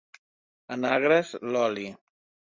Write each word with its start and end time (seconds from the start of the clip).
En 0.75 0.87
Agres, 0.91 1.33
l'oli. 1.57 1.85